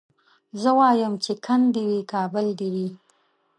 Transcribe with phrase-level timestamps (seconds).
[0.61, 2.87] زه وايم چي کند دي وي کابل دي وي